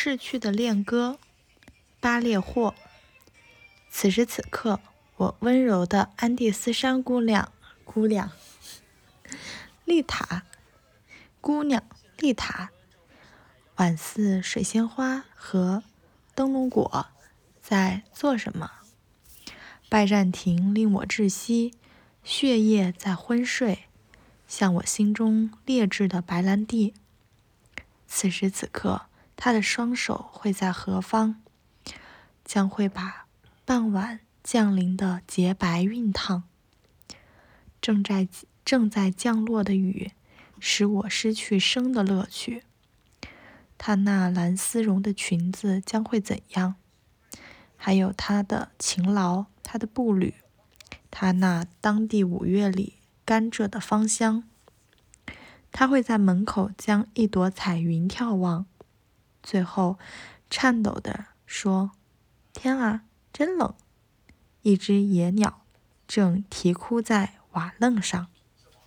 [0.00, 1.18] 逝去的恋歌，
[1.98, 2.72] 巴列霍。
[3.90, 4.78] 此时此刻，
[5.16, 7.50] 我温柔的安第斯山姑娘，
[7.84, 8.30] 姑娘，
[9.84, 10.44] 丽塔，
[11.40, 11.82] 姑娘，
[12.18, 12.70] 丽塔，
[13.78, 15.82] 宛似水仙花和
[16.36, 17.06] 灯笼果，
[17.60, 18.70] 在做什么？
[19.88, 21.74] 拜占庭令我窒息，
[22.22, 23.88] 血液在昏睡，
[24.46, 26.94] 像我心中劣质的白兰地。
[28.06, 29.07] 此时此刻，
[29.40, 31.40] 他的双手会在何方？
[32.44, 33.26] 将会把
[33.64, 36.42] 傍晚降临的洁白熨烫。
[37.80, 38.26] 正在
[38.64, 40.10] 正在降落的雨，
[40.58, 42.64] 使我失去生的乐趣。
[43.78, 46.74] 他那蓝丝绒的裙子将会怎样？
[47.76, 50.34] 还有他的勤劳，他的步履，
[51.12, 54.42] 他那当地五月里甘蔗的芳香。
[55.70, 58.66] 他会在门口将一朵彩云眺望，
[59.48, 59.98] 最后
[60.50, 61.92] 颤抖地说
[62.52, 63.74] ：“天啊，真冷！”
[64.60, 65.62] 一只野鸟
[66.06, 68.26] 正啼哭在瓦楞上。